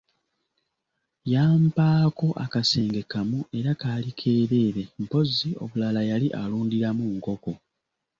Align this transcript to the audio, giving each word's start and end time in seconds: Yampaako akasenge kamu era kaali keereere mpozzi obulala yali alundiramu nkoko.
Yampaako 1.31 2.27
akasenge 2.43 3.01
kamu 3.11 3.39
era 3.57 3.71
kaali 3.81 4.11
keereere 4.19 4.83
mpozzi 5.01 5.49
obulala 5.63 6.01
yali 6.09 6.27
alundiramu 6.41 7.03
nkoko. 7.17 7.51